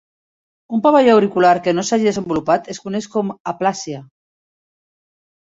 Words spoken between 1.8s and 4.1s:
s'hagi desenvolupat es coneix com a aplàsia.